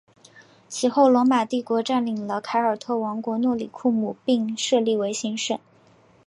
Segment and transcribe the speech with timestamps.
[0.67, 5.59] 其后罗马帝国占领了凯尔特王国诺里库姆并设立为行省。